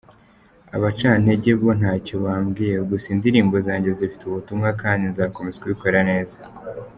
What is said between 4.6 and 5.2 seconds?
kandi